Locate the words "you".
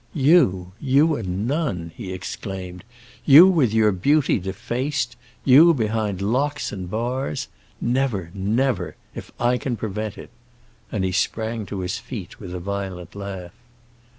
3.23-3.45